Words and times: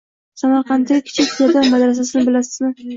Samarqanddagi 0.43 1.05
Kichik 1.11 1.31
Sherdor 1.37 1.73
madrasasini 1.77 2.29
bilasizmi? 2.35 2.77